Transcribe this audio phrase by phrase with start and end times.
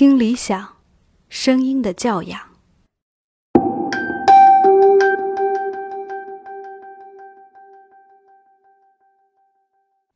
[0.00, 0.76] 听理想，
[1.28, 2.40] 声音的教养。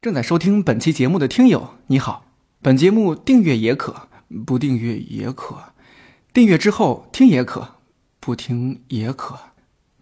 [0.00, 2.24] 正在收听本期节目的听友，你好。
[2.62, 4.08] 本节目订阅也可，
[4.46, 5.74] 不订阅也可；
[6.32, 7.74] 订阅之后听也可，
[8.18, 9.36] 不听也可；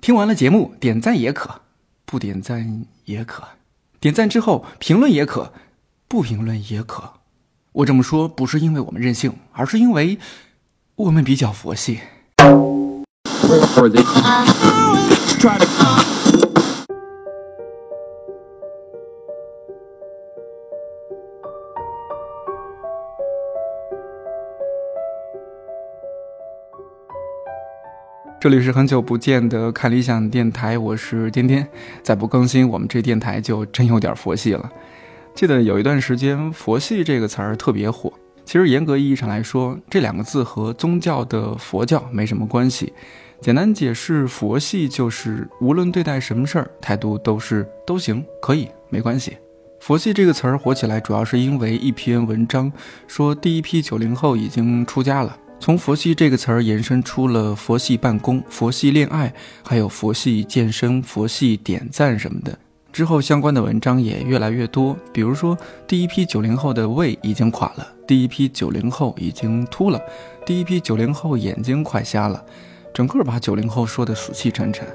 [0.00, 1.62] 听完了节目点赞也可，
[2.04, 3.42] 不点赞也可；
[3.98, 5.52] 点赞之后评论也可，
[6.06, 7.21] 不评论也可。
[7.74, 10.18] 我这么说不是因为我们任性，而是因为
[10.94, 12.00] 我们比较佛系。
[28.38, 31.66] 这里是很久不见的看理想电台，我是颠颠。
[32.02, 34.70] 再不更新，我们这电台就真有点佛系了。
[35.34, 38.12] 记得有一段时间，“佛系”这个词儿特别火。
[38.44, 42.92] 其实严格意义上来说，这两个字和宗教的佛教没什么关系。
[43.40, 49.36] 简单解释，佛系就是无论对待什么事儿，态度都是都行，可以，没关系。
[49.80, 52.70] 佛系这个词儿火起来，主要是因为一篇文章
[53.08, 55.36] 说，第一批九零后已经出家了。
[55.58, 59.32] 从“佛系”这个词儿延伸出了佛系办公、佛系恋爱，
[59.64, 62.56] 还有佛系健身、佛系点赞什么的。
[62.92, 69.98] 之后相关的文章也越来越多，比如说第一批九零后的胃已经垮了，第一批九零后已经秃了，
[70.44, 72.44] 第一批九零后眼睛快瞎了，
[72.92, 74.86] 整个把九零后说的死气沉沉。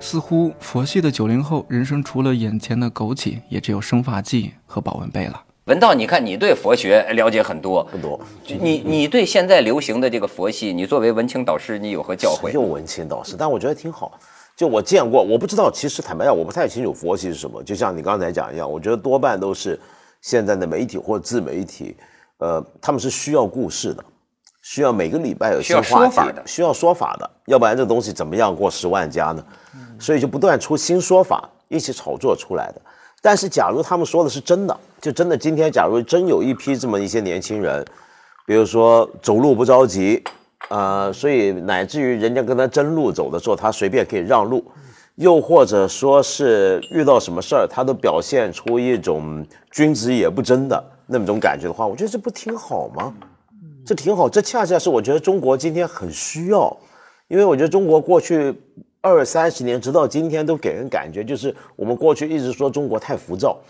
[0.00, 5.40] 似乎佛系的九零后人生除了眼前的枸杞，也只有生发剂和保温杯了。
[5.66, 8.20] 文道，你看你对佛学了解很多，不多。
[8.60, 12.50] 你你对现在流行的这个佛系，你作为文青导师，你有何教诲？
[12.50, 14.18] 又文青导师，但我觉得挺好。
[14.56, 17.62] 就我见过，我不知道，其实坦白讲，我不太清楚佛系是什么。
[17.62, 19.78] 就像你刚才讲一样，我觉得多半都是
[20.20, 21.96] 现在的媒体或自媒体，
[22.38, 24.04] 呃，他们是需要故事的，
[24.62, 29.44] 需要每个礼拜有新话题的，需要说法的，要不然这东西怎么样过十万加呢？
[29.98, 32.80] 所以就不断出新说法，一起炒作出来的。
[33.20, 37.84] 但是，假如他们说的是真的，就真的今天，假如真有一批这么一些年轻人，
[38.46, 40.22] 比如说走路不着急，
[40.70, 44.64] 呃，所以乃至于人家跟他争路走的时候，他随便可以让路，
[45.16, 53.14] 又或者说是遇到什么事儿，他都表现出一种君子也不争的那种感觉的话，我觉得这不挺好吗？
[53.84, 56.76] 这挺好，这恰恰是我觉得中国今天很需要，
[57.28, 58.54] 因为我觉得中国过去。
[59.06, 63.60] 二三十年，直到今天，都给人感觉就是我们过去一直说中国太浮躁。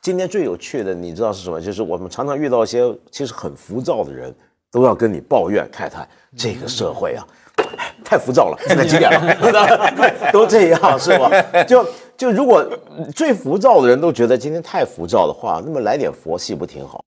[0.00, 1.60] 今天最有趣的，你知道是什么？
[1.60, 4.34] 就是我们常常遇到一些其实很浮躁的人，
[4.70, 6.06] 都要跟你抱怨慨叹
[6.36, 7.26] 这个社会啊，
[8.04, 8.58] 太浮躁了。
[8.66, 9.80] 现在几点了？
[10.32, 11.30] 都这样 是吧？
[11.64, 11.86] 就
[12.16, 12.66] 就如果
[13.14, 17.02] 最浮躁的人都觉得今天太浮躁的话，那么来点佛系不挺好？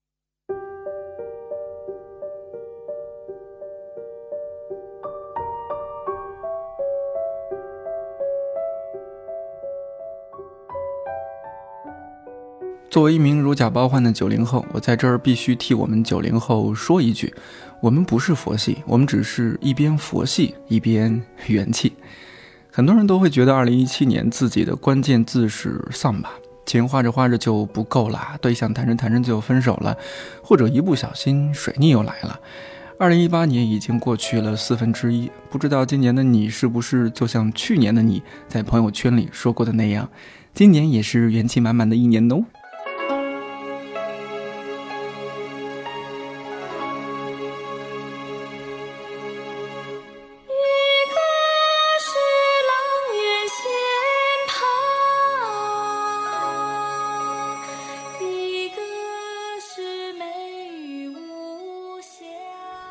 [12.91, 17.33] 作为一名如假包换的九零后，我在这儿必须替我们九零后说一句：
[17.79, 21.93] 我们不是佛系，我们只是一边佛系一边元气。
[22.69, 26.33] 很多人都会觉得，二零一七年自己的关键字是丧吧，
[26.65, 29.95] 钱花着花着就不够了，对象谈着谈着就分手了，
[30.43, 32.37] 或者一不小心水逆又来了。
[32.99, 40.09] 二零一八年已经过去了四分之一，不知道今年的你是不是就像去年的你在朋友圈里说过的那样，
[40.53, 42.43] 今年也是元气满满的一年哦。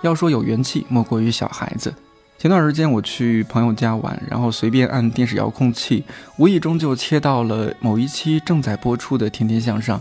[0.03, 1.95] 要说有元气，莫过于小孩子。
[2.39, 6.03] 前段时间我去朋友家玩，然后随便按电视遥控器，
[6.39, 9.99] 无意中就切到了某一期正在播出的《天天向上》，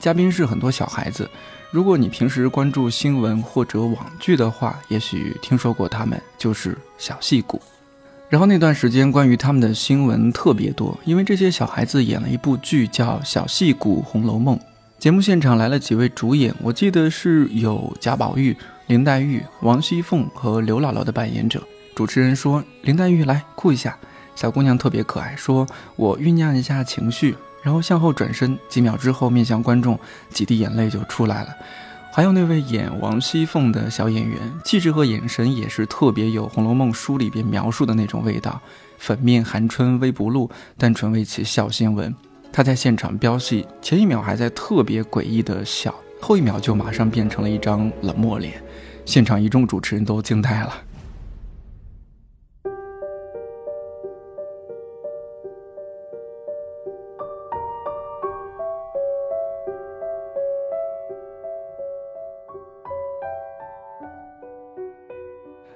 [0.00, 1.30] 嘉宾是很多小孩子。
[1.70, 7.60] 如果你平时关注新闻或者网剧的话，也许听说过他们，就是小戏骨。
[8.28, 14.56] 然后那段时间关于他们的新闻特别多，因为这些小孩子演了一部剧叫《小戏骨红楼梦》。
[14.98, 18.56] 节目现场来了几位主演，我记得是有贾宝玉。
[18.86, 21.60] 林黛玉、王熙凤和刘姥姥的扮演者，
[21.94, 23.98] 主持人说：“林黛玉来哭一下。”
[24.36, 25.66] 小姑娘特别可爱，说
[25.96, 29.98] ：“我酝酿一下情绪。”然后向后转身，几秒之后面向观众，
[30.30, 31.48] 几滴眼泪就出来了。
[32.12, 38.60] 还有那位演王熙凤的小演员，气质和眼神也是特别有《红楼梦》书里边描述的那种味道。
[38.98, 40.48] 粉面含春微不露，
[40.78, 42.14] 单纯为其笑先闻。
[42.52, 48.62] 她在现场飙戏，前一秒还在特别诡异的笑，后一秒就马上变成了一张冷漠脸。
[49.06, 50.82] 现场一众主持人都惊呆了。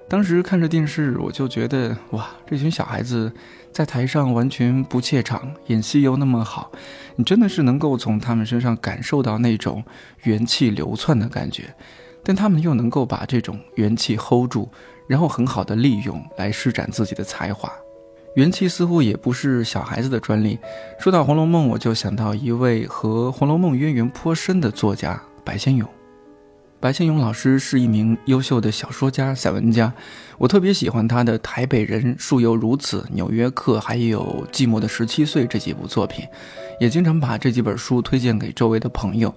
[0.08, 3.32] 当时看着电视，我就觉得哇，这群小孩子
[3.72, 6.72] 在台上完全不怯场，演戏又那么好，
[7.14, 9.84] 你真的是能够从他们身上感受到那种
[10.24, 11.72] 元气流窜的感觉，
[12.22, 14.68] 但他们又能够把这种元气 hold 住，
[15.06, 17.72] 然后很好的利用来施展自己的才华。
[18.36, 20.58] 元气似乎也不是小孩子的专利。
[21.00, 25.88] 说到《红楼梦》，我就想到一位和《红楼梦》渊源颇深的作家白先勇。
[26.78, 29.92] 白先勇老师是一名优秀的小说家、散文家，
[30.38, 36.24] 我特别喜欢他的《台北人》《树犹如此》《纽约客》还有《寂寞的十七岁》这几部作品，
[36.80, 39.34] 也经常把这几本书推荐给周围的朋友。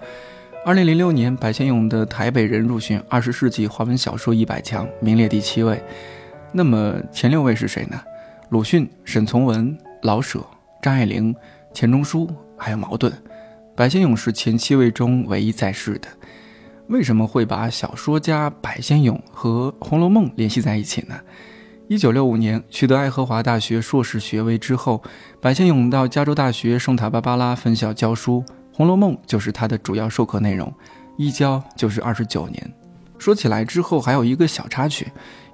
[0.66, 5.84] 二零零六年，白先勇的《台北人》入选二十世纪华文小说一百强，名列第七位。
[6.54, 8.00] 那么前六位是谁呢？
[8.48, 10.42] 鲁迅、沈从文、老舍、
[10.82, 11.36] 张爱玲、
[11.74, 13.12] 钱钟书，还有茅盾。
[13.76, 16.08] 白先勇是前七位中唯一在世的。
[16.88, 21.20] 为什么会把小说家白先勇和《红楼梦》联系在一起呢？
[21.90, 25.04] 一九六五年取得爱荷华大学硕士学位之后，
[25.42, 28.42] 白先勇到加州大学圣塔芭芭拉分校教书，
[28.74, 30.74] 《红楼梦》就是他的主要授课内容，
[31.16, 32.74] 一教就是二十九年。
[33.20, 35.08] 说起来之后还有一个小插曲：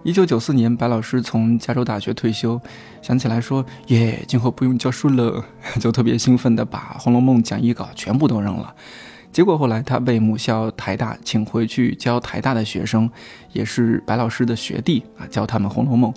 [0.03, 2.59] 一九九四年，白老师从加州大学退休，
[3.01, 5.43] 想起来说耶，今后不用教书了，
[5.79, 8.73] 就特别兴奋地把《红楼梦》讲义稿全部都扔了。
[9.31, 13.07] 结果后来他被母校台大请回去教台大的学生，
[13.51, 16.11] 也是白老师的学弟啊，教他们《红楼梦》。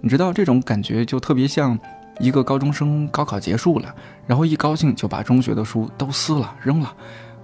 [0.00, 1.78] 你知道这种感觉就特别像
[2.18, 3.94] 一个高中生高考结束了，
[4.26, 6.94] 然后一高兴就把中学的书都撕了扔了。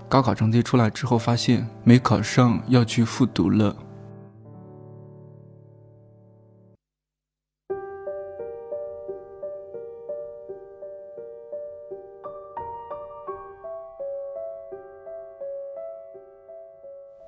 [0.08, 3.76] 高考成绩出来之后，发现没考上，要去复读了。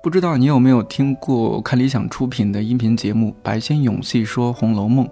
[0.01, 5.07] 不知道你有没有听过看理想出品的音频节目《白先勇细说红楼梦》？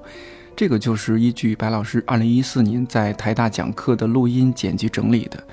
[0.55, 5.43] 这个就是依据白老师二零一四年在台大讲课的录音剪辑整理的。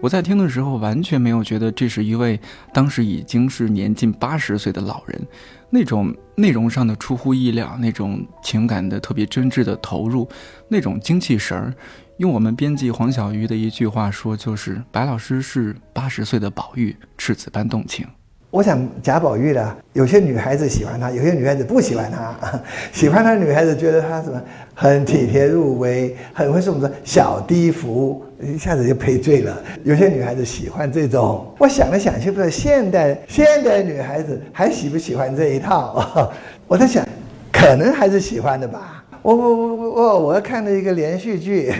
[0.00, 2.38] 我在听的时候完全没有觉得这是一位
[2.72, 5.26] 当时已经是年近八十岁的老人，
[5.70, 10.28] 那种内容上的出乎意料，那种情感的特别真挚的投入，
[10.68, 11.74] 那种精气神儿。
[12.18, 18.06] 用我们编辑黄小鱼的一句话说，就是白老师是八十岁的宝玉，赤子般动情。
[18.50, 22.34] 我想贾宝玉呢，有些女孩子喜欢他，有些女孩子不喜欢他。
[22.92, 24.40] 喜欢他的女孩子觉得他什么
[24.72, 29.60] 很体贴入微，很会送什么小低服，一下子就赔罪了。
[29.84, 31.46] 有些女孩子喜欢这种。
[31.58, 36.32] 我想了想，就不知道现代现代女孩子还喜不喜欢这一套。
[36.66, 37.06] 我在想，
[37.52, 39.04] 可能还是喜欢的吧。
[39.22, 41.74] 我我我我我要看了一个连续剧。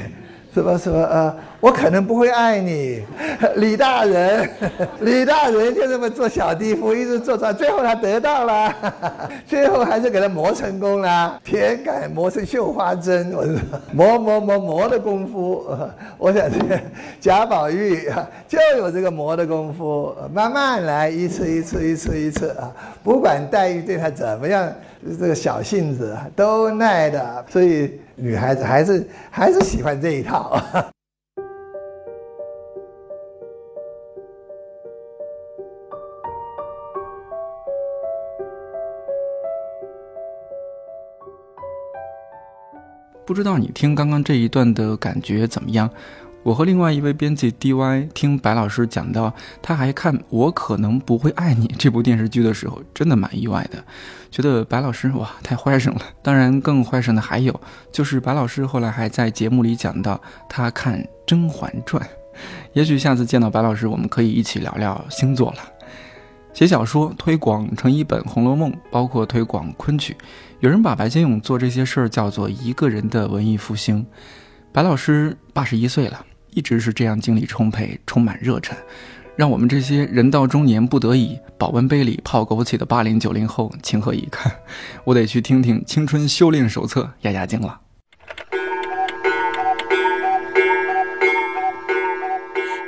[0.52, 3.02] 什么什么呃，我可能不会爱你，
[3.56, 4.48] 李大人，
[5.00, 8.74] 李大人就这么做小弟夫，一直做到，最后他得到了，
[9.46, 13.54] 最后还是给他磨成功了，铁杆磨成绣花针，我说
[13.92, 15.66] 磨磨磨磨的功夫，
[16.18, 16.78] 我想这个
[17.20, 18.10] 贾宝玉
[18.46, 22.70] 就有这个磨的功夫，慢慢来，一次一次一次一次啊，
[23.02, 24.72] 不管黛玉对他怎么样，
[25.18, 27.98] 这个小性子都耐的，所以。
[28.18, 30.58] 女孩子还是还是喜欢这一套。
[43.26, 45.90] 不知道你听刚刚这一段的感觉怎么样？
[46.44, 53.84] 我和另外一位编辑 DY 听白老师讲到，他还看《我可能不会爱你》这部电视剧的时候，真的蛮意外的，
[54.30, 56.02] 觉得白老师哇太坏上了。
[56.22, 62.00] 当然，更坏上的还有，就是白老师后来还在节目里讲到他看《甄嬛传》。
[62.74, 65.75] 也许下次见到白老师，我们可以一起聊聊星座了。
[66.56, 70.16] 写小说、推广成一本《红楼梦》，包括推广昆曲，
[70.60, 74.06] 有人把白先勇做这些事儿叫做一个人的文艺复兴。
[74.72, 76.24] 白老师八十一岁了。
[76.52, 78.74] 一直是这样精力充沛、充满热忱，
[79.36, 84.50] 让我们这些人到中年不得已保温杯里泡枸杞的八零九零后情何以堪？
[85.04, 87.78] 我得去听听《青春修炼手册》压压惊了。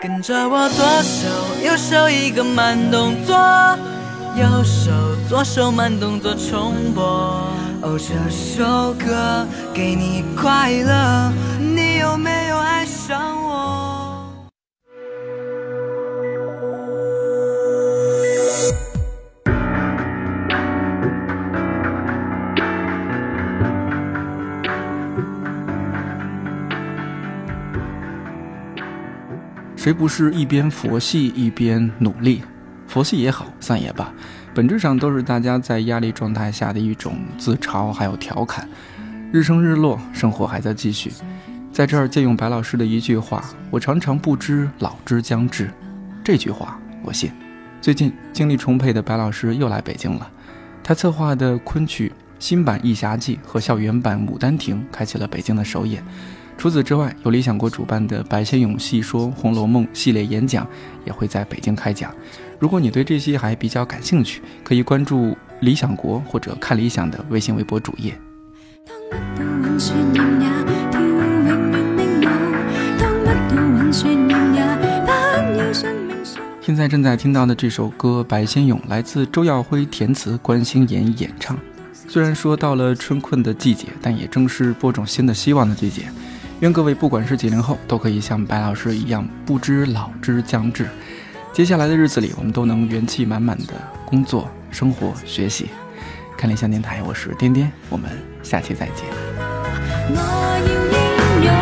[0.01, 1.29] 跟着我左手
[1.65, 3.37] 右手一个慢动作，
[4.37, 4.93] 右手
[5.29, 7.03] 左手慢动作重播。
[7.83, 13.38] 哦，这首歌给你快乐，你有没有爱上
[29.89, 32.43] 谁不是一边佛系一边努力？
[32.87, 34.13] 佛系也好，散也罢，
[34.53, 38.69] 本质上都是大家在压力状态下的一种自嘲，还有调侃。
[39.33, 41.11] 日升日落，生活还在继续。
[41.73, 43.43] 在这儿借用白老师的一句话
[43.73, 45.71] ：“我常常不知老之将至。”
[46.23, 47.33] 这句话我信。
[47.81, 50.31] 最近精力充沛的白老师又来北京了，
[50.85, 56.05] 他策划的昆曲新版《义侠记》和校园版《牡丹亭》开启了北京的首演。
[56.59, 60.67] 除此之外，有理想国主办的白先勇细说《红楼梦》系列演讲
[61.05, 62.13] 也会在北京开讲。
[62.59, 68.19] 如果你对这些还比较感兴趣，可以关注理想国或者看理想的微信微博主页。
[76.61, 81.57] 现在正在听到的这首歌《白先勇》来自周耀辉填词，关心妍演唱。
[82.09, 86.11] 虽然说到了春困的季节，但也正是播种新的希望的季节。
[86.61, 90.89] 愿各位不管是几零后，都可以像白老师一样不知老之将至。
[91.53, 93.75] 接下来的日子里，我们都能元气满满的
[94.05, 95.69] 工作、生活、学习。
[96.37, 98.11] 看理想电台，我是颠颠，我们
[98.43, 99.05] 下期再见。
[100.11, 100.71] 我要英
[101.47, 101.55] 勇，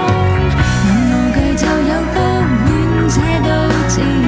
[0.87, 2.17] 我無懼就有福，
[2.65, 3.53] 戀者都
[3.88, 4.25] 知道。